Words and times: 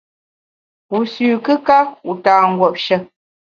Wu 0.91 0.99
sü 1.13 1.27
kùka, 1.45 1.77
wu 2.05 2.13
ta 2.23 2.33
nguopshe. 2.51 2.95